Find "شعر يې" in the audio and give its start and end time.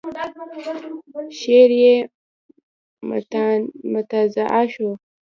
1.39-1.95